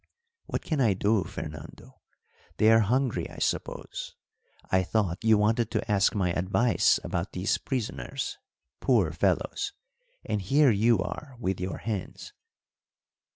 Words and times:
"What 0.47 0.63
can 0.63 0.81
I 0.81 0.95
do, 0.95 1.23
Fernando? 1.25 2.01
they 2.57 2.71
are 2.71 2.79
hungry, 2.79 3.29
I 3.29 3.37
suppose. 3.37 4.15
I 4.71 4.81
thought 4.81 5.23
you 5.23 5.37
wanted 5.37 5.69
to 5.69 5.91
ask 5.91 6.15
my 6.15 6.31
advice 6.31 6.99
about 7.03 7.33
these 7.33 7.59
prisoners 7.59 8.39
poor 8.79 9.11
fellows! 9.11 9.73
and 10.25 10.41
here 10.41 10.71
you 10.71 10.97
are 11.03 11.35
with 11.37 11.59
your 11.61 11.77
hens." 11.77 12.33